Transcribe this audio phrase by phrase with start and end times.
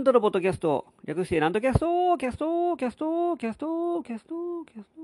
[0.00, 5.00] 南斗のポッドキャスト、略して南斗キャスト、キャスト、キャスト、キャスト、キャスト、キャスト。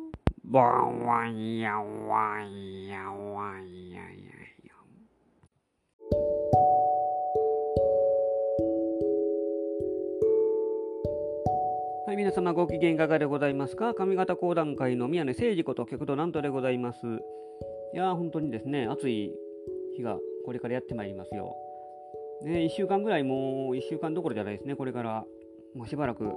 [0.47, 4.73] バンワンヤワンヤワンヤヤヤ。
[12.07, 13.93] はい、皆様ご機嫌いかがでございますか？
[13.93, 17.01] 上方講談界の宮根誠司こと旭堂南斗でございます。
[17.93, 19.31] いやー、本当にですね、暑い
[19.95, 20.17] 日が
[20.47, 21.55] これからやってまいりますよ。
[22.43, 25.25] ね、1週間ぐらいもう1週間どころじゃないですね、これから
[25.75, 26.33] もうしばらく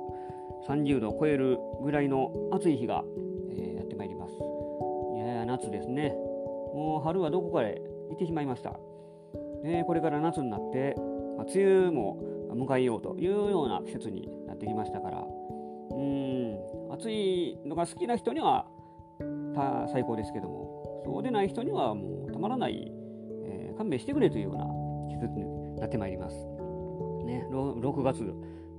[0.67, 3.03] 30度を超えるぐらいの暑い日が、
[3.51, 4.33] えー、やってまいります。
[5.15, 6.09] いや夏ですね。
[6.73, 8.79] もう春はどこかへ行ってしまいました。
[9.63, 10.95] ね、これから夏になって、
[11.37, 12.17] まあ、梅雨も
[12.53, 15.25] 迎えようというような季節になってきましたから、
[15.91, 16.57] うん、
[16.91, 18.65] 暑いのが好きな人には
[19.91, 22.91] 最高ですけども、そうでない人にはもうたまらない、
[23.45, 24.65] えー、勘弁してくれというような
[25.09, 26.35] 季節になってまいります。
[27.25, 28.33] ね、6月に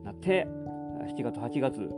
[0.05, 0.47] なって
[1.16, 1.91] 7月8月。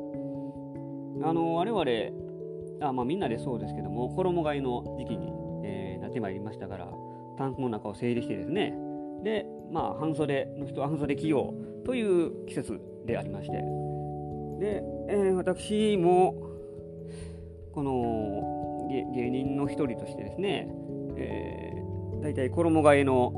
[1.24, 5.30] あの我々あ、まあ、みんなでそうですけども衣替えの時期に、
[5.64, 6.88] えー、なってまいりましたから
[7.38, 8.74] タンクの中を整理してですね。
[9.22, 13.52] でまあ半袖の人は半袖着ようという季節でありまして。
[14.58, 16.34] で、えー、私も
[17.72, 20.68] この芸人の一人としてですね、
[21.16, 23.32] えー、大体衣替えの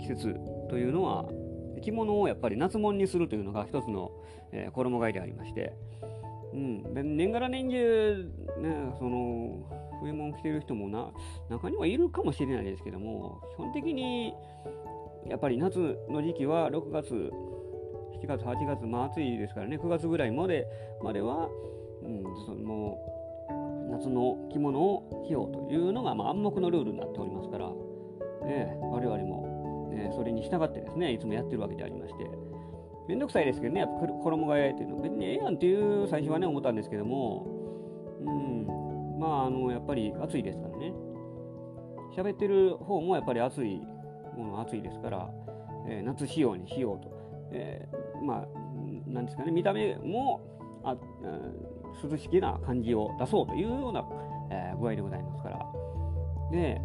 [0.00, 0.40] 季節
[0.70, 1.28] というのは
[1.82, 4.12] 着物をやっぱり夏物にするというのが一つの、
[4.52, 5.74] えー、衣替えでありまして、
[6.54, 9.66] うん、年がら年中、ね、その
[10.00, 11.10] 冬物着てる人もな
[11.48, 14.32] 中にはいるかもしれないですけども基本的に
[15.28, 17.12] やっぱり夏の時期は6月
[18.22, 20.66] 7月8月まあ暑いですからね9月ぐらいまで
[21.02, 21.48] までは、
[22.02, 22.96] うん、その
[23.90, 27.68] 夏の着物を着ようというのが、まあ、暗黙のルールになっておりますから、
[28.46, 29.39] ね、我々も
[29.92, 32.30] えそれに従ってですねいつもやってるわけでありまして。
[33.08, 37.46] めんどくさいですけどねやっぱ衣替えっていうの別にええやんっていう最初はね思ったんですけども。
[38.20, 39.18] うん。
[39.18, 40.92] まああのやっぱり暑いですからね。
[42.16, 43.80] 喋ってる方もやっぱり暑い
[44.36, 45.30] もの暑いですから、
[45.88, 47.10] えー、夏仕様にしようと、
[47.52, 48.48] えー、まあ
[49.06, 50.40] なんですかね見た目も
[50.84, 54.04] あ、うん、涼しげな感じを出そうというような、
[54.50, 55.66] えー、具合でございますから。
[56.50, 56.80] で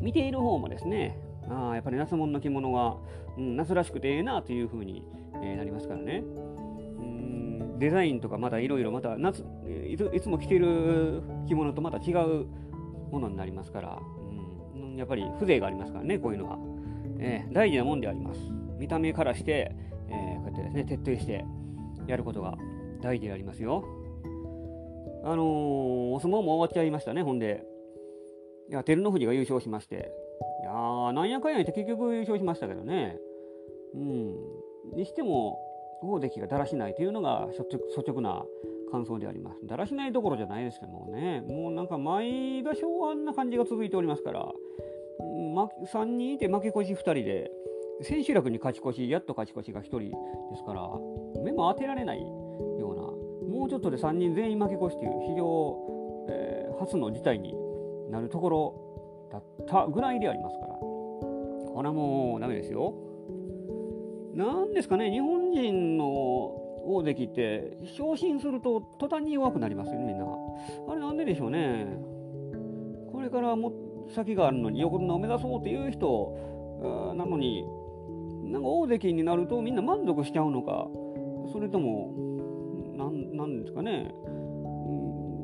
[0.00, 1.18] 見ている方もですね
[1.50, 2.96] あやっぱり夏物の着物が、
[3.36, 5.04] うん、夏らしくてええなというふうに、
[5.42, 6.22] えー、なりますからね。
[6.98, 9.42] うんデザインとかまたいろいろまた夏
[9.88, 12.46] いついつも着てる着物とまた違う
[13.10, 13.98] ものになりますから、
[14.74, 16.58] うん、やっぱり風情がありますからね、こういうのは。
[17.22, 18.40] えー、大事なもんであります。
[18.78, 19.74] 見た目からして、
[20.08, 21.44] えー、こうやってですね、徹底して
[22.06, 22.56] やることが
[23.02, 23.84] 大事でありますよ。
[25.22, 27.62] あのー、お相撲も終わっちゃいましたね、ほんで。
[28.70, 30.10] いや、照ノ富士が優勝しまして、
[31.12, 33.18] なんやかんや言って結局優勝しましたけどね。
[33.94, 34.36] うん。
[34.96, 35.58] にしても、
[36.02, 38.44] 大関がだらしないというのが率直な
[38.90, 39.66] 感想であります。
[39.66, 44.48] だらしないどころじゃないですけどもね、もうなんか毎場所あんな感じが続いておりますから、
[45.54, 47.50] ま、3人いて負け越し2人で、
[48.02, 50.06] 千秋楽に勝ち越し、やっと勝ち越しが1人で
[50.56, 50.88] すから、
[51.42, 52.26] 目も当てられないよ
[52.92, 57.54] うな、もうちょっとで3人全員負け越しという非常、えー、初の事態に
[58.10, 60.69] なるところだったぐらいでありますから。
[61.74, 62.94] これはもうダメですよ。
[64.34, 66.06] なんですかね、日本人の
[66.84, 70.26] 大関って昇進すると途端に弱くなりますよね、みんな。
[70.88, 71.86] あれなんででしょうね。
[73.12, 73.72] これからも
[74.08, 77.66] 先があるのに横綱を目指そうっていう人なのに、
[78.44, 80.88] なんか大関になるとみんな満足しちゃうのか、
[81.52, 82.12] それとも、
[82.96, 84.14] なんなんですかね、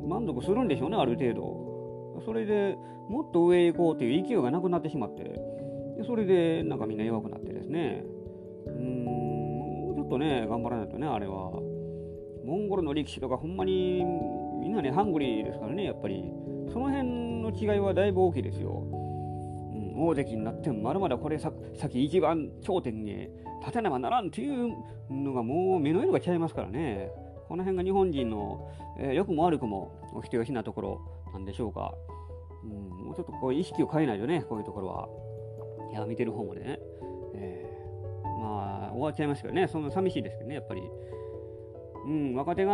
[0.06, 2.22] 満足するんでしょうね、ある程度。
[2.24, 5.22] それでもっと上へ行こうという勢いがなくなってしまって、
[5.96, 8.04] でそれでなんかみんな弱くなってですね、
[8.66, 11.52] うーん、もうちょっとね、頑張らないとね、あれは。
[12.44, 14.04] モンゴルの力士とかほんまに
[14.60, 16.22] みんなね、ハングリーですからね、やっぱり。
[16.72, 18.82] その辺の違いはだいぶ大きいですよ。
[18.82, 23.28] うん、大関になってもまだまだこれさ先一番頂点に
[23.60, 24.74] 立てねばならんっていう
[25.10, 27.10] のがもう目の色が違いますからね。
[27.48, 28.68] この辺が日本人の、
[28.98, 31.00] えー、良くも悪くもお人よしなところ
[31.32, 31.94] なんでしょうか。
[32.64, 35.08] うん、もうちょっとこう意識を変えないとね、こういうところは。
[35.90, 36.78] いや、見てる方もね。
[37.34, 40.82] えー、まあ、終わっちゃいましたけどね、そんな寂しいですけどね、やっぱり。
[42.06, 42.72] うん、若手が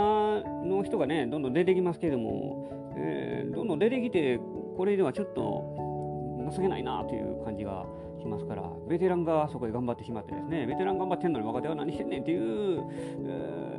[0.64, 4.38] の人がね、どんどん出てきますけれども、えー、どんどん出てきて、
[4.76, 7.86] これではちょっと情けないなという感じが
[8.20, 12.84] しますから、ベテランがそこで頑張ってしまってですね、ベテラン頑張ってんのに若手は何してんねんっていう、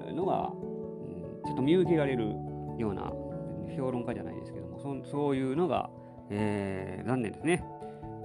[0.08, 2.36] えー、のが、うん、ちょっと見受けられる
[2.78, 3.12] ような
[3.78, 5.90] 評論家じゃないですけども、そそういうのが、
[6.30, 7.64] えー、残念ですね。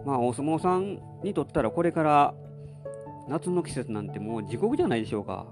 [0.05, 2.35] まあ、お相撲さんにとったらこれから
[3.29, 5.47] 夏の季節なんてもう地獄じゃないでしょうか。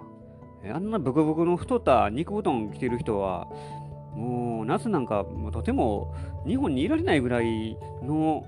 [0.72, 3.46] あんなブクブクの太った肉布団着てる人は、
[4.14, 6.14] もう夏なんかとても
[6.46, 8.44] 日本にいられないぐらいの、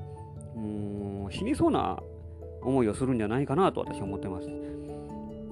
[0.57, 2.03] もう死にそうな
[2.63, 4.49] 思いをするんじゃないかなと私は思ってます。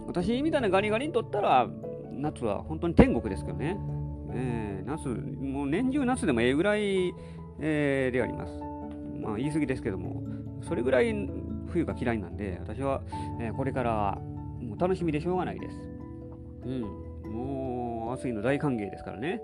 [0.07, 1.69] 私みたいなガリガリにとったら、
[2.11, 3.79] 夏は本当に天国ですけどね。
[4.33, 7.15] えー、夏、もう年中夏でもええぐらい、
[7.61, 8.53] えー、であります。
[9.21, 10.23] まあ言い過ぎですけども、
[10.67, 11.15] それぐらい
[11.69, 13.03] 冬が嫌いなんで、私は、
[13.41, 14.19] えー、これから
[14.61, 15.77] もう楽しみでしょうがないです。
[16.65, 16.81] うん、
[17.33, 19.41] もう暑いの大歓迎ですからね。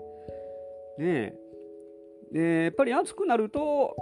[0.97, 1.33] ね
[2.31, 3.95] でやっぱり暑くなると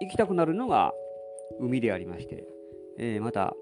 [0.00, 0.92] 行きたくなるのが
[1.58, 2.46] 海でありまして、
[2.98, 3.54] えー、また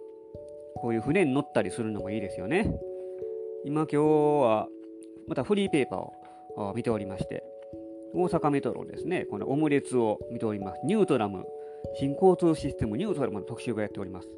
[0.76, 2.72] こういう船に乗ったりするのもいいですよね。
[3.64, 4.68] 今今日は
[5.28, 7.42] またフリーペーパーを見ておりまして、
[8.14, 10.80] 大阪メトロですね、このオムレツを見ております。
[10.84, 11.44] ニュートラム、
[11.94, 14.28] 新交通システムニュートラムの特集がやっております。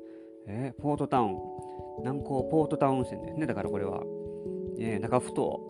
[0.46, 1.36] えー、ポートタウン、
[1.98, 4.02] 南港ポートタウン線ですね、だからこれは。
[4.78, 5.60] えー、中ふ頭、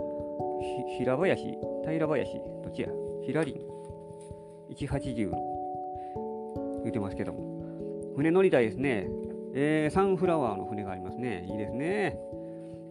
[0.99, 1.43] 平林、
[1.85, 2.33] 平林、
[2.63, 2.89] どっちや？
[3.25, 3.61] 平林、
[4.77, 5.31] 180
[6.83, 8.15] 言ってますけども。
[8.17, 9.09] 船乗りたいですね。
[9.55, 11.47] えー、サンフラワーの船がありますね。
[11.49, 12.19] いいですね。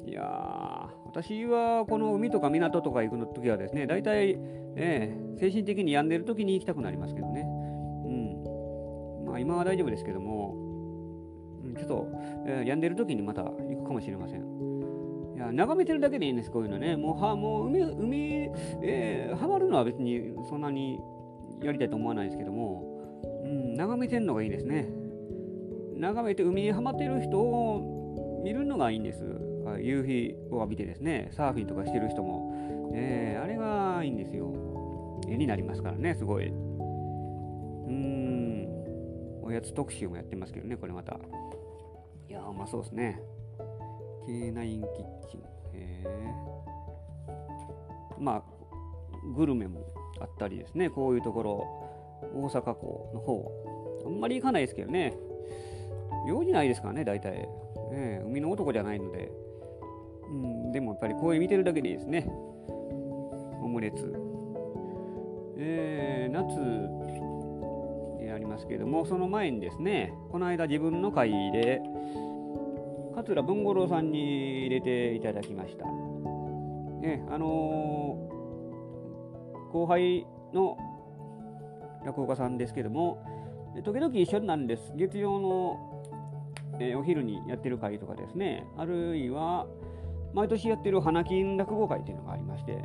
[0.05, 4.37] いや私はこの海とか港とか行くの時はですね、大体、
[4.75, 7.45] えー、精神的に病んでる時に行きたくなりますけどね。
[9.39, 10.55] 今は大丈夫ですけども、
[11.77, 12.07] ちょっと、
[12.45, 14.41] えー、病んでる時にまた行くかもしれません。
[15.35, 16.95] いや眺めてるだけでいいんです、こういうのね。
[16.95, 18.51] もう、はもう海、海、
[18.81, 20.99] えー、ハマるのは別にそんなに
[21.61, 22.83] やりたいと思わないですけども、
[23.43, 24.89] うん、眺めてるのがいいですね。
[25.95, 29.23] 眺めて海にはまってる人を見るのがいいんです。
[29.81, 34.53] 夕日を浴びてですね、サーフィンとかしてる人も、えー、あれがいいんですよ。
[35.27, 36.51] 絵になりますからね、すごい。
[39.49, 41.19] おやつ特集もやってますけどね、これまた。
[42.29, 43.19] いやうまそうですね。
[44.27, 45.43] K9 キッチン。
[45.73, 46.05] え、
[48.19, 48.43] まあ、
[49.35, 49.81] グルメも
[50.19, 51.67] あったりですね、こういうところ、
[52.35, 53.51] 大阪港の方、
[54.05, 55.17] あんまり行かないですけどね、
[56.27, 57.49] 用事ないですからね、大体。
[57.91, 59.31] ね、海の男じゃないので。
[60.27, 62.27] うん、でもやっぱり公園見てるだけでいいですね。
[63.63, 64.13] オムレツ。
[65.57, 67.08] えー、夏
[68.49, 71.81] ますけども、その前にですね、この間自分の会で、
[73.15, 75.85] 桂文五郎さんに入れていただきました。
[75.85, 80.77] ね、あのー、後輩の
[82.05, 83.23] 落語家さんですけども、
[83.83, 84.91] 時々一緒なんです。
[84.95, 86.03] 月曜の、
[86.79, 89.67] えー、お昼にやってる会とかですね、あるいは、
[90.33, 92.77] 毎年やってる花金落語会っていうのがありまして、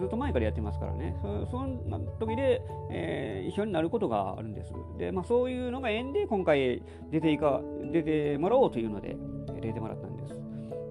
[0.00, 4.72] ずっと前からやってますからね、そその時で、えー、一緒になることがあるんです。
[4.98, 7.60] で、まあ、そういうのが縁で今回出ていか
[7.92, 9.16] 出てもらおうというので、
[9.60, 10.34] 出てもらったんです。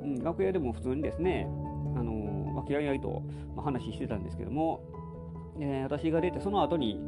[0.03, 1.47] うん、楽屋でも普通にですね、
[1.95, 3.23] あのー、まあ、嫌いいと、
[3.55, 4.81] まあ、話してたんですけども、
[5.59, 6.99] えー、私が出て、その後に、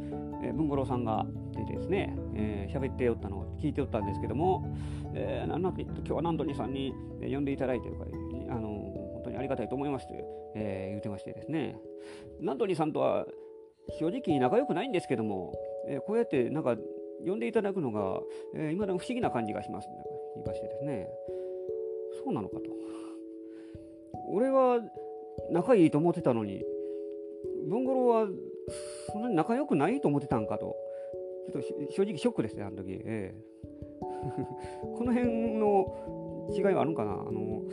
[0.43, 1.25] えー、文五郎さんが
[1.55, 4.75] 出てですね、えー、喋っておったのを聞いておったんですけども、
[5.13, 5.71] えー、なん今
[6.03, 8.20] 日は何度にさんに呼んでいただいてるから、あの本
[9.31, 10.23] 当にありがたいと思いまして、
[10.55, 11.77] えー、言ってましてですね、
[12.39, 13.25] ナントニーさんとは
[13.99, 15.53] 正直仲良くないんですけども、
[15.87, 16.75] えー、こうやってなんか
[17.25, 18.19] 呼んでいただくのが、
[18.55, 19.87] えー、今でも不思議な感じがします、
[20.35, 21.07] 言いましてですね、
[22.23, 22.63] そうなのかと。
[24.29, 24.79] 俺は
[25.49, 26.63] 仲いいと思ってたのに、
[27.67, 28.27] 文五郎は
[29.11, 30.75] そんなに仲良くないと思ってたんかと、
[31.51, 33.01] ちょっと正直ショックですね、あの時。
[33.05, 33.51] ええ
[34.97, 37.13] この辺の違いはあるんかな。
[37.13, 37.63] あの、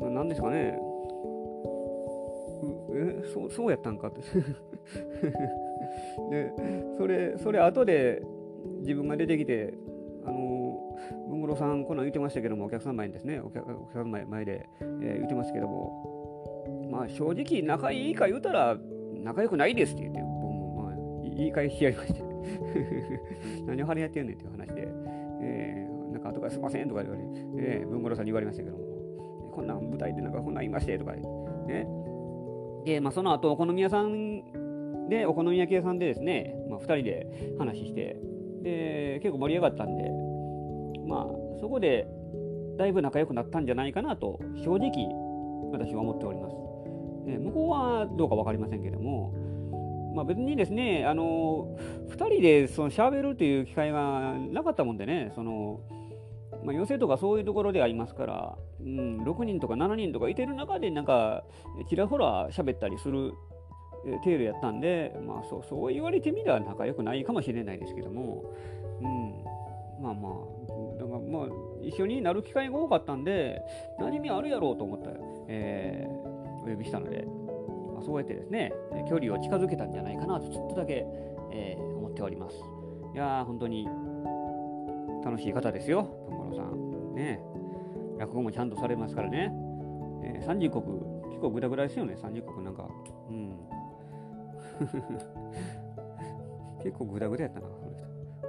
[0.00, 0.78] 何ですかね。
[2.94, 4.20] えそうそうやったんかって。
[6.30, 6.52] で
[6.96, 8.22] それそれ後で
[8.80, 9.74] 自分が出てきて
[10.24, 10.96] あの
[11.28, 18.78] 文五郎さんこんなん言ってましたけどもお客さん前にですねお客お客さん前前で、えー、言ってますけどもまあ正直仲いいか言うたら
[19.22, 22.28] 仲良くないですって言って僕もまあ言い返しやりまして。
[23.66, 24.88] 何を張りやってんねんっていう話で、
[25.42, 27.22] えー、なんか後からすいませんとか言われ、
[27.58, 28.87] えー、文五郎さんに言われましたけども。
[29.58, 31.88] こんな舞台でなんかこんなんいましてとかね。
[32.84, 38.16] で、まあ、その後お好み屋さんで、お好み焼き屋さんでですね、まあ、2人で話して、
[38.62, 40.04] で、結構盛り上がったんで、
[41.08, 41.26] まあ、
[41.60, 42.06] そこで
[42.76, 45.08] だいぶ仲良くなったんじゃないかなと、正直、
[45.72, 46.54] 私は思っております。
[47.26, 49.34] 向こうはどうか分かりませんけども、
[50.14, 51.76] まあ、別にですね、あの
[52.10, 55.80] 2人でその喋るという機会がなかったもんでね、その
[56.64, 61.44] まあ、寄席とかそういうところでありますから、うん、6人とか7人とかいてる中でなんか
[61.88, 63.32] ちらほら喋ったりする
[64.24, 68.44] 程度やったんで、まあ、そうそう言われてみれば仲良くないかもしれないですけども、
[69.00, 71.48] うん、まあまあだからまあ
[71.82, 73.60] 一緒になる機会が多かったんで
[73.98, 75.10] 何味あるやろうと思った、
[75.48, 77.24] えーお呼びしたので、
[77.94, 78.72] まあ、そうやってですね、
[79.08, 81.04] 距離を近づけたんじゃないかなとちょっとだけ、
[81.52, 82.56] えー、思っております。
[83.14, 83.88] いや、本当に
[85.24, 87.14] 楽しい方ですよ、文五郎さん。
[87.14, 87.40] ね
[88.18, 89.50] 落語もちゃんとされますからね。
[90.24, 90.82] えー、三十国、
[91.28, 92.88] 結構グダグダですよね、三十国なんか。
[93.30, 93.56] うん。
[96.82, 98.08] 結構グダグダやったな、この人。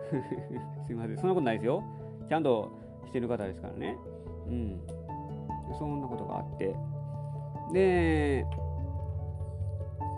[0.85, 1.83] すいません、そんなことないですよ。
[2.27, 2.69] ちゃんと
[3.05, 3.97] してる方ですからね。
[4.47, 4.81] うん。
[5.77, 6.75] そんなことがあって。
[7.71, 8.45] で、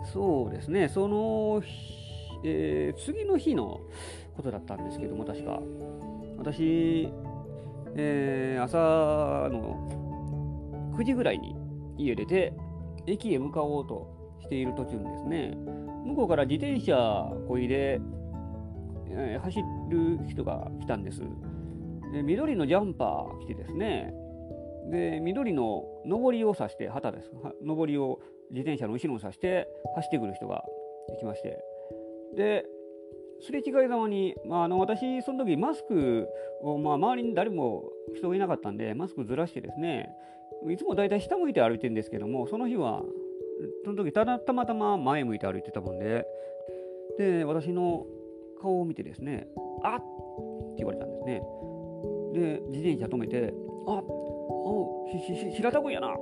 [0.04, 1.62] そうですね、その、
[2.44, 3.80] えー、次の日の
[4.36, 5.60] ことだったんですけども、確か。
[6.42, 7.08] 私、
[7.94, 8.76] えー、朝
[9.48, 11.54] の9時ぐらいに
[11.96, 12.52] 家出て、
[13.06, 15.56] 駅へ向かおうとしている途中にですね、
[16.04, 18.00] 向こうから自転車こいで、
[19.08, 21.20] えー、走る人が来たんです。
[22.12, 24.12] で緑のジャンパー着てですね、
[24.90, 27.30] で緑の上りを指して旗です。
[27.64, 28.18] 上りを
[28.50, 30.64] 自転車の後ろに指して走ってくる人が
[31.20, 31.62] 来まして。
[32.34, 32.64] で
[33.44, 36.28] すれ違いざまに、まあ、あの私その時マスク
[36.62, 40.10] を、まあ、周りに誰も人がいなかったんでマスクずらしてですね
[40.70, 43.02] いつもだいたい下向いて歩いてるんですけどもその日は
[43.84, 46.24] その時たたまたま前向いて歩いてたもんで
[47.18, 48.06] で私の
[48.60, 49.48] 顔を見てですね
[49.82, 49.98] あっ！
[49.98, 50.04] って
[50.78, 51.42] 言われたんですね。
[52.32, 53.52] で自転車止めて
[53.86, 56.14] あおひひ平田君やな！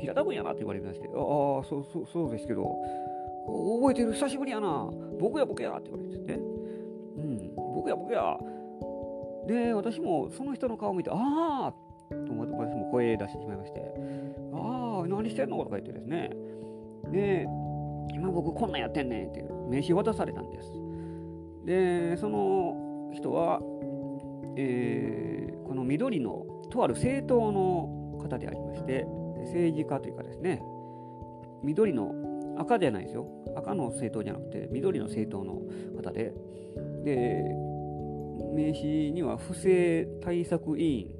[0.00, 0.50] 平田君やな！
[0.50, 2.74] って言われましてああそうそうそうですけど
[3.46, 4.14] 覚えてる？
[4.14, 4.90] 久しぶりやな！
[5.20, 5.76] 僕や僕や！
[5.76, 6.40] って言われてね
[7.16, 7.54] うん。
[7.74, 8.36] 僕や僕や。
[9.46, 11.72] で私もその人の顔を見てああ
[12.10, 13.94] と思って私も声出してしまいまして
[14.54, 15.58] ああ何してんの？
[15.58, 16.30] とか言ってですね。
[17.10, 17.46] で
[18.14, 20.70] 今僕こんなんやってんねんって名刺渡されたんです。
[21.66, 23.60] でその人は、
[24.56, 29.06] えー、この緑のとある政党の方でありまして
[29.40, 30.62] 政治家というかですね
[31.62, 32.14] 緑の
[32.58, 33.26] 赤じゃないですよ。
[33.56, 35.60] 赤の政党じゃなくて緑の政党の
[36.02, 36.32] 方で
[37.04, 37.44] で
[38.54, 41.10] 名刺には不正対策委員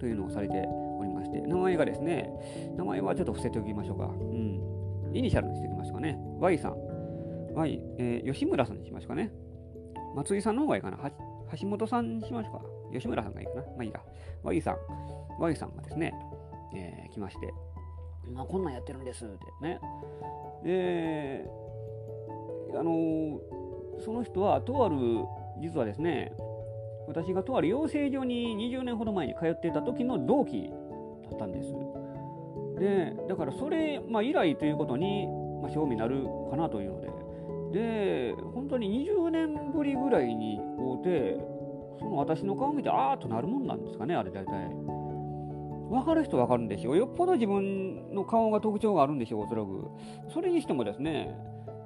[0.00, 2.30] というのをされておりまして名前がですね
[2.76, 4.74] 名前はちょっと伏せておきましょうか、うん、
[5.14, 6.18] イニシャルにしておきますかね。
[6.40, 6.74] Y さん。
[7.54, 9.30] Y、えー、吉村さんにしましょうかね。
[10.16, 10.98] 松井さんの方がいいかな。
[11.60, 12.64] 橋本さんにしましょうか。
[12.92, 13.62] 吉村さんがいいかな。
[13.62, 14.02] まあいいか。
[14.42, 14.76] Y さん。
[15.40, 16.12] Y さんがですね、
[16.74, 17.54] えー、来まして。
[18.32, 19.78] まあ、こんなんやってるんですってね。
[20.64, 21.46] で、
[22.76, 23.38] あの
[24.00, 24.96] その人はとある、
[25.60, 26.32] 実はですね、
[27.06, 30.70] 私がとある養成所に20年ほど前に通っていた時の同期
[31.30, 31.74] だったんです。
[32.78, 35.26] で、だからそれ、まあ、以来ということに、
[35.62, 37.08] まあ、興味になるかなというので、
[37.72, 41.40] で、本当に20年ぶりぐらいに会うて、
[41.98, 44.70] その私の顔見て、あーっとなるもんなんですかね、あれ大体。
[45.90, 46.96] 分かる人分かるんでしょう。
[46.96, 49.90] よっぽど自分の顔が特徴があるんでしょう、おそらく。
[50.32, 51.36] それにしてもですね、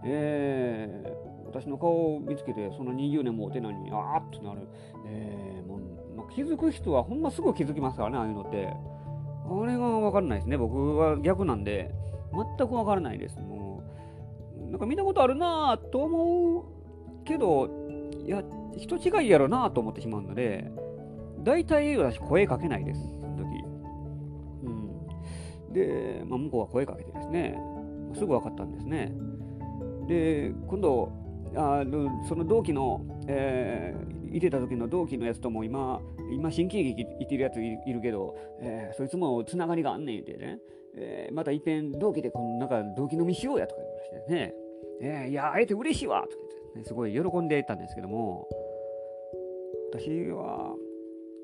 [0.05, 4.69] えー、私の顔を見つけて、その20年もお手なのに、あーっとなる。
[5.07, 5.81] えー、もう、
[6.17, 8.69] まあ、気づく人はほんますぐ気づきますからね、ああいうのって。
[9.51, 10.57] あれが分からないですね。
[10.57, 11.95] 僕は逆なんで、
[12.33, 13.39] 全く分からないです。
[13.41, 13.83] も
[14.69, 17.69] う、なんか見たことあるなと思うけど、
[18.27, 18.43] いや、
[18.77, 20.71] 人違いやろなと思ってしまうので、
[21.43, 23.19] 大体私声かけないです。
[25.73, 27.59] で、まあ、向こうは声かけてですね、
[28.15, 29.13] すぐ分かったんですね。
[30.07, 31.13] で、今度、
[31.55, 31.85] あ
[32.29, 36.01] その同期の、えー、いてた時の同期のやつとも今、
[36.33, 40.59] 今、新喜劇いてるやついるけど、えー、そいつもつながりがあんねんってね、
[40.97, 44.55] えー、またいっぺん同期でこのなんか同期飲みしようやとか言いましてね、
[45.01, 48.47] えー、いや、あえて嬉しいわとか言って、ね、すごい喜んでたんですけども、
[49.93, 50.75] 私は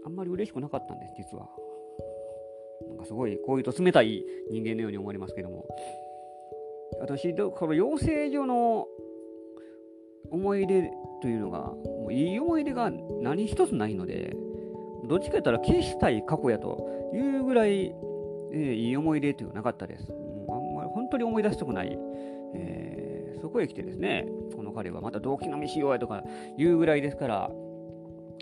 [0.04, 1.48] あんまり嬉しくなかったんです、実は。
[2.88, 5.64] なんかすごい、こういうと冷たい人間のように思われますけども、
[7.00, 8.86] 私、この養成所の
[10.30, 10.90] 思い出
[11.20, 12.90] というのが、もういい思い出が
[13.20, 14.36] 何一つないので、
[15.06, 17.94] どっちか言ったら消したい過去やというぐらい、
[18.52, 20.10] えー、いい思い出というのはなかったです。
[20.12, 21.98] もうあんまり本当に思い出したくない、
[22.54, 24.26] えー、そこへ来てですね、
[24.56, 26.22] この彼はまた動機のみしようやとか
[26.56, 27.50] いうぐらいですから、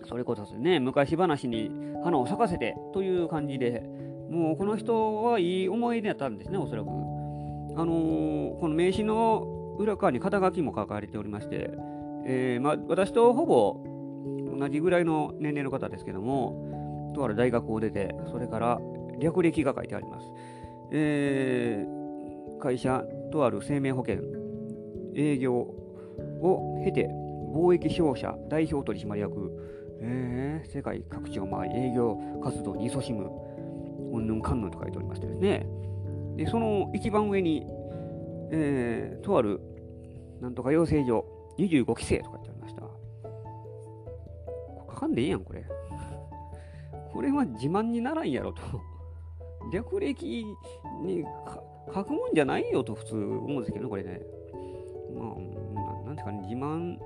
[0.08, 1.70] それこそですね、昔話に
[2.02, 3.82] 花を咲かせてという感じで、
[4.30, 6.88] もうこの人はいい思い出やったんですね、おそらく。
[6.88, 11.70] あのー、この名刺の裏側に肩書きも書かれておりまして、
[12.26, 13.80] えーまあ、私とほぼ
[14.58, 18.80] 同じぐらいの年齢の方ですけども、とある大学を出て、それから
[19.18, 20.26] 略歴が書いてあります。
[20.92, 24.18] えー、会社、とある生命保険、
[25.16, 27.08] 営業を経て、
[27.52, 29.50] 貿易商社代表取締役、
[30.00, 33.30] えー、世界各地を回り営業活動に勤しむ
[34.12, 35.66] うんぬんかんぬんと書いておりましてですね、
[36.36, 37.66] で、その一番上に、
[38.54, 39.60] えー、とある、
[40.40, 41.24] なんとか養成所、
[41.58, 42.82] 25期生とか言ってありました。
[44.92, 45.64] 書かんでいいやん、これ。
[47.12, 48.62] これは自慢にならんやろと。
[49.72, 50.44] 略歴
[51.02, 51.24] に
[51.94, 54.20] 書くもんじゃないよと普通思うんですけどね、これね。
[55.14, 55.34] ま
[56.04, 56.98] あ、なんていうかね、自慢、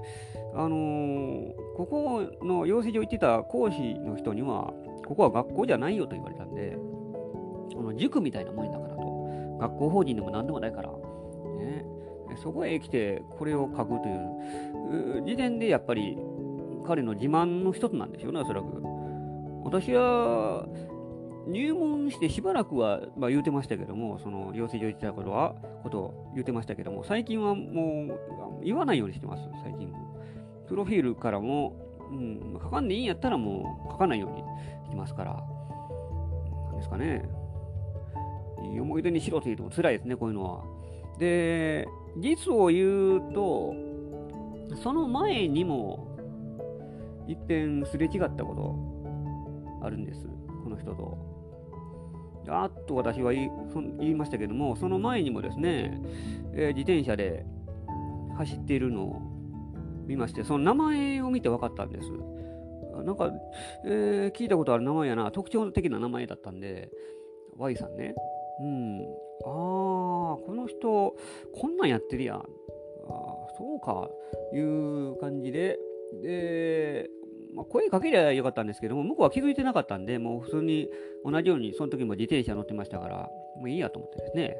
[0.54, 4.72] あのー、ここの養成所行ってた講師の人には、
[5.06, 6.76] ここは学校じゃないよと言われたんで、
[7.78, 9.06] あの塾みたいなもんだからと。
[9.58, 10.90] 学校法人でも何でもないから、
[12.36, 16.18] そこへ来てこれを書くという時点でやっぱり
[16.86, 18.66] 彼の自慢の一つなんでしょうね、おそらく。
[19.64, 20.66] 私は
[21.48, 28.14] 入門してしばらくは、まあ、言うてましたけども、その養成所行ってた頃は、ことを言うてましたけども、最近はも
[28.60, 29.98] う言わないようにしてます、最近も。
[30.68, 31.76] プロフィールからも、
[32.10, 34.42] うん、書かんでいいんやったらもう書かないように
[34.84, 37.28] してますから、なんですかね。
[38.58, 40.64] 思い出にしろと言うとも辛いですね、こういうのは。
[41.18, 43.74] で、実を言うと、
[44.82, 46.06] その前にも、
[47.26, 48.54] 一遍すれ違ったこ
[49.80, 50.26] とあるんです、
[50.62, 51.36] この人と。
[52.48, 53.50] あっと私は言
[54.00, 56.00] いましたけども、その前にもですね、
[56.52, 57.44] えー、自転車で
[58.36, 59.20] 走っているのを
[60.06, 62.08] 見まして、その名前を見て分かったんです。
[63.04, 63.32] なんか、
[63.84, 66.90] えー、聞いたことある名前やな、特徴的な名前だったんで、
[67.56, 68.14] Y さんね。
[68.60, 69.00] うん。
[69.44, 69.50] ああ、
[70.36, 71.16] この人、
[71.54, 72.38] こんなんやってるやん。
[72.38, 72.42] あ
[73.58, 74.10] そうか、
[74.54, 75.78] いう感じで、
[76.22, 77.08] で、
[77.54, 80.88] まあ、声かけりゃよかったんですけども、向こうは気づいてなかったんで、もう普通に
[81.24, 84.56] 同じように、その時も自転車乗ってましたから、もういいやと思ってですね。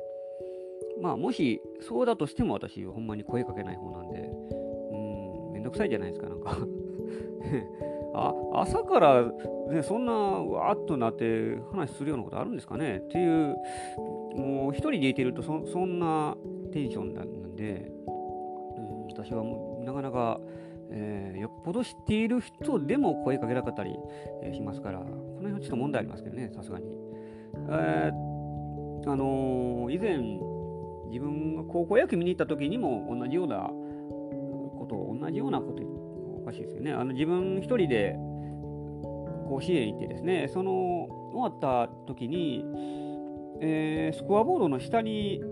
[1.01, 6.57] まあ、もし、そうだとしても私、ほんまに声かけない方なんで、うん、めんどくさいじゃないですか、なんか
[8.15, 9.31] あ朝から、
[9.71, 13.57] ね、そんなわーっとなって話するようなことあるんですかねっていう、
[14.37, 16.37] もう一人でいてるとそそんな
[16.73, 20.41] テンションなんで、うん、私はもうなかなか、
[20.91, 23.97] えー、よっぽど知っている人でも声かけなかったり、
[24.43, 26.87] え、しますから、この辺はちょっと問題ありますけどね、さすがに。
[27.71, 30.19] えー、あのー、以前、
[31.09, 33.71] 自分が高校野球見に行った時にも同じような
[34.79, 36.93] こと、同じようなこと、おかしいですよね。
[36.93, 38.17] あの自分一人で
[39.49, 40.73] 甲子園行ってですね、その
[41.33, 42.65] 終わった時に、
[43.61, 45.43] えー、スコアボードの下に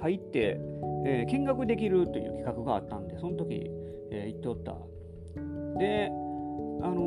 [0.00, 0.60] 入って、
[1.06, 3.70] えー、見学できるという企画があったんで、その時、
[4.10, 4.76] えー、行っておった。
[5.78, 6.10] で、
[6.82, 7.00] あの、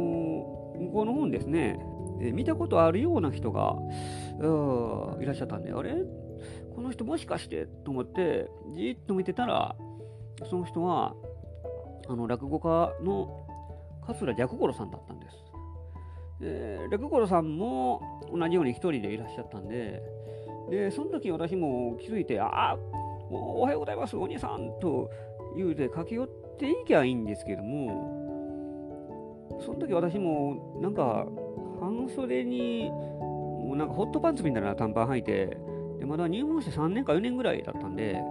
[0.79, 1.79] 向こうの方にですね、
[2.21, 3.75] え、見たことあるような人が
[5.19, 5.93] いらっしゃったんで、あれ？
[6.75, 7.65] この人もしかして？
[7.65, 9.75] と思って、じっと見てたら、
[10.49, 11.15] その人は、
[12.07, 13.47] あの、落語家の
[14.05, 15.13] 桂寂五郎さんだった
[16.45, 16.89] です。
[16.89, 20.01] で、落五郎さんも同じように一人でいらっしゃったんで、
[20.69, 22.77] で、その時私も気づいて、ああ、
[23.29, 25.09] おはようございます、お兄さんと
[25.55, 26.27] 言うて駆け寄っ
[26.57, 28.23] ていきゃいいんですけども、
[29.65, 31.27] その時私もなんか
[31.79, 35.57] 半袖にもうなんかホットパンツみたいな短パン履いて、
[35.99, 38.21] でまだ入門して3年か4年ぐらいだったんで、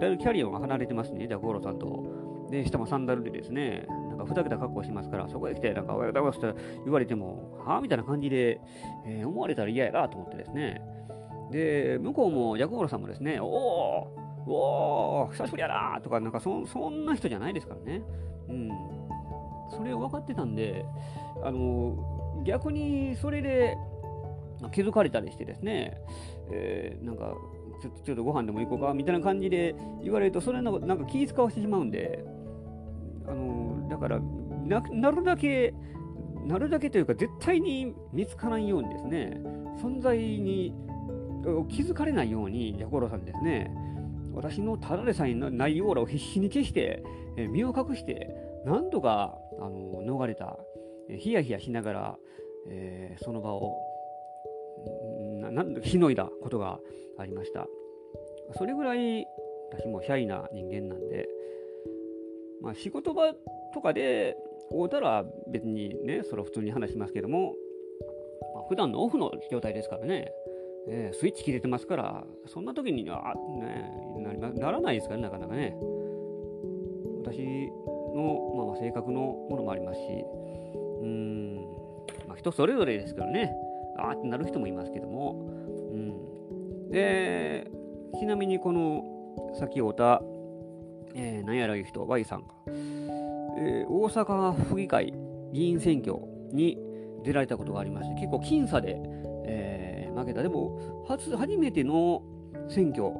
[0.00, 2.04] だいぶキャリアが離れてますね、じゃあ、ゴロさんと。
[2.50, 3.86] で、下もサンダルでですね、
[4.18, 8.60] かふざけた格好しますから、そこへ来て、なんかおはようございますって言われても、はぁみたいな感じで、
[9.06, 10.82] えー、思われたら嫌やなと思ってですね。
[11.50, 18.02] で、向こうも、ジャコゴロさんもですね、おおおお久しぶりやなとか、なんかそそんな人じゃないですからね。
[18.48, 18.70] うん。
[19.70, 20.84] それを分かってたんで、
[21.42, 23.76] あの、逆にそれで
[24.72, 26.00] 気づかれたりしてですね、
[26.50, 27.34] えー、なんか、
[27.80, 32.24] ちょちょっとご飯でも行こうかみたいな感じで言われると、それなんか気使わせてしまうんで、
[33.26, 33.67] あの、
[34.00, 34.20] だから
[34.92, 35.74] な、るだけ、
[36.46, 39.40] なるだけというか、絶対に見つからんようにですね、
[39.82, 40.74] 存在に
[41.68, 43.70] 気づかれないように、ヤコロさんですね、
[44.34, 47.02] 私のただでさえないオーラを必死に消して、
[47.36, 48.28] 身を隠して、
[48.64, 50.58] なんとか、あの逃れた、
[51.18, 52.18] ヒヤヒヤしながら、
[52.68, 53.78] えー、その場を、
[55.40, 56.78] なんしのいだことが
[57.18, 57.66] ありました。
[58.56, 59.26] それぐらい、
[59.72, 61.28] 私もシャイな人間なんで、
[62.62, 63.32] まあ、仕事場
[63.74, 64.36] とかで
[64.70, 67.54] 会うたら別にね、それは普通に話しますけども、
[68.54, 70.32] まあ、普段のオフの状態ですからね、
[70.88, 73.90] えー、スイッチ切れてますから、そんな時には、ね、
[74.20, 75.76] なりならないですからね、なかなかね。
[77.22, 77.38] 私
[78.14, 80.06] の、まあ、性格のものもありますし、
[81.02, 81.56] うん、
[82.26, 83.54] まあ、人それぞれですけどね、
[83.98, 85.46] あーってなる人もいますけども、
[85.92, 86.90] うん。
[86.90, 87.70] で、
[88.18, 89.04] ちなみにこの、
[89.58, 90.22] 先おた、
[91.18, 92.54] えー、何やらいう人、Y さんが、
[93.58, 95.12] えー、大阪府議会
[95.52, 96.16] 議員選挙
[96.52, 96.78] に
[97.24, 98.96] 出られたことがありまして、結構僅差で、
[99.44, 100.42] えー負けた。
[100.42, 102.22] でも、初初めての
[102.68, 103.12] 選挙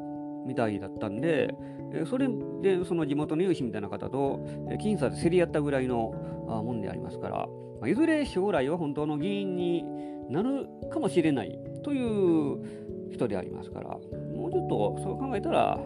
[0.46, 1.54] みたいだったんで
[1.92, 2.28] え、それ
[2.62, 4.40] でその地元の有志みたいな方と
[4.80, 6.12] 僅差で競り合ったぐらいの
[6.48, 7.46] あもんでありますから、
[7.80, 9.84] まいずれ将来は本当の議員に
[10.28, 15.78] なるかもしれないという人でありますから、もうちょっとそう考えたら、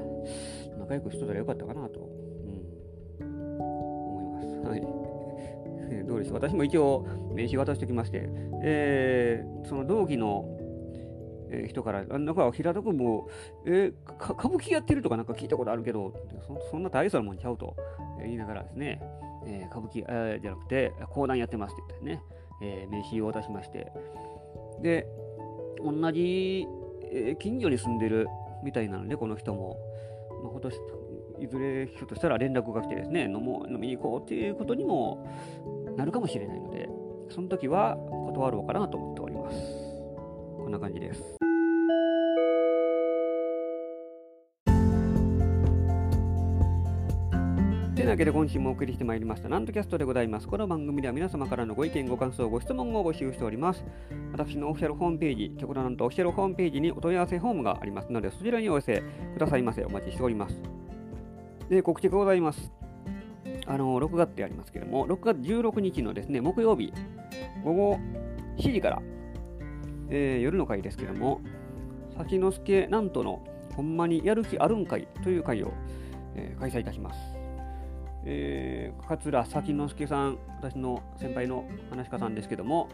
[0.93, 2.01] 仲良くしてたらよかったかなと、
[3.21, 4.69] うん、思います。
[4.69, 4.81] はい。
[6.07, 6.35] どうでしょう。
[6.35, 8.29] 私も一応名刺渡しておきまして、
[8.63, 10.59] えー、その同期の
[11.51, 13.29] え人から、なんか平田君も、
[13.67, 16.13] えー、歌舞伎やってるとかなんか聞いたことあるけど、
[16.71, 17.77] そんな大層なもんちゃうと
[18.23, 19.01] 言いながらですね、
[19.47, 22.23] えー、歌舞伎、えー、じゃなくて講談やってますって言ってね、
[22.63, 23.93] え名刺を渡しまして、
[24.81, 25.07] で、
[25.83, 26.67] 同じ、
[27.11, 28.29] え近所に住んでる
[28.63, 29.77] みたいなので、この人も、
[30.43, 30.81] まあ、今年、
[31.41, 35.27] いずれひょっとしたら連絡が来てですね、飲もう飲みに行こうっていうことにも
[35.97, 36.89] なるかもしれないので、
[37.31, 39.57] その時は断ろうかなと思っております。
[40.59, 41.52] こんな感じです。
[48.03, 50.49] てなわけで今週もお送りしてまいりました、なんとキャストでございます。
[50.49, 53.85] この番組では皆様からのご意見、ご感想、ご質問を募集しております。
[54.33, 59.03] 私のオフィシャルホームページ、極度なんとオフィシャルホームページにお問い合わせフォームがありますので、そちらにお寄せ
[59.35, 59.85] くださいませ。
[59.85, 60.61] お待ちしております。
[61.69, 62.73] で、告知がございます。
[63.67, 66.93] あの、6月でありますけども、6月16日のですね、木曜日、
[67.63, 68.01] 午後
[68.59, 69.03] 7時から、
[70.11, 71.41] えー、夜の会ですけども、
[72.17, 73.45] 先之助なんとの
[73.77, 75.73] ほんまにやる気あるんかいという会を、
[76.35, 77.32] えー、開催いたします。
[78.25, 82.89] えー、桂崎之助さん、私の先輩の話し家さんですけども、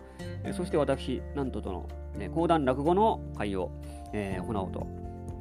[0.44, 3.70] えー、そして私、なんととの、ね、講談落語の会を、
[4.12, 4.86] えー、行おうと。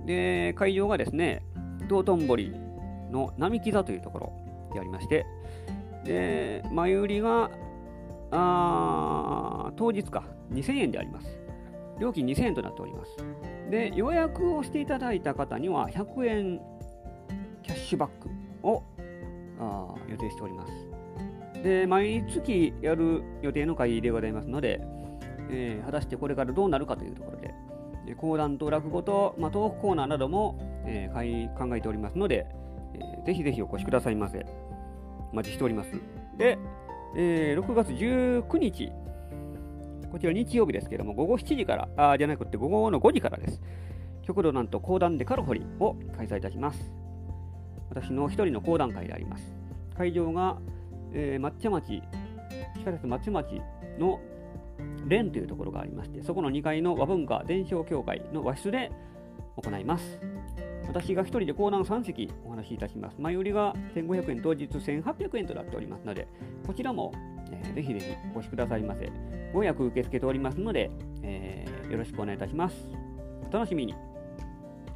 [0.06, 1.44] で、会場がですね、
[1.88, 2.54] 道頓堀
[3.12, 4.34] の並木座というところ
[4.74, 5.26] でありまして、
[6.04, 7.52] で、前売りが、
[8.32, 11.40] あ当日か、2000円であります。
[12.00, 13.12] 料金2000円となっております。
[13.70, 16.62] で、予約をしていただいた方には100円
[17.64, 18.30] キャッシュバック
[18.64, 18.84] を
[19.60, 20.74] あ予定しております。
[21.64, 24.82] で、毎月やる予定の会でございますので、
[25.50, 27.54] えー、果たしてこれからどうなるかというところで、
[28.16, 32.48] 講談と落語と、まあ、トークコーナーなども、えー、考えておりますので、
[32.94, 34.46] えー、ぜひぜひお越しくださいませ。
[35.32, 35.92] お待ちしております。
[36.38, 36.58] で、
[37.16, 38.92] えー、6月19日、
[40.12, 43.62] こちら日曜日ですけども、午後7時から、あじゃなくて午後の5時からです。
[44.22, 46.92] 極度なんと講談でカロホリを開催いたします。
[47.90, 49.56] 私の一人の講談会であります。
[49.98, 50.58] 会場が、
[51.14, 52.02] えー、抹茶町、
[52.76, 53.62] 地下鉄抹茶町
[54.00, 54.20] の
[55.10, 58.92] 蓮というところがありまして、そこの2階の和文化伝承協会の和室で
[59.56, 60.20] 行います。
[60.88, 63.16] 私が1人で講談3席お話しいたします。
[63.20, 66.28] 前売りが1500円、当日1800円となっておりますので、
[66.66, 67.12] こちらも、
[67.52, 69.12] えー、ぜひぜひお越しくださいませ。
[69.54, 70.92] ご予約受け付けておりますので、
[71.24, 72.76] えー、よろしくお願いいたします。
[73.50, 74.07] お楽しみに。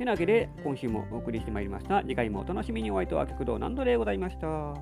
[0.01, 2.01] てなわけで、今週もお送りしてまいりました。
[2.01, 4.73] 次回もお楽しみにお会いとは極道何度でございました。